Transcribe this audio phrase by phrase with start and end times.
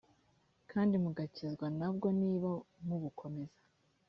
[0.71, 2.51] kandi mugakizwa na bwo niba
[2.87, 3.59] mubukomeza